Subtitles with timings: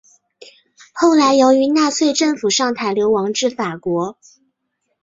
[0.93, 4.17] 后来由于纳粹政府上台流亡至法国。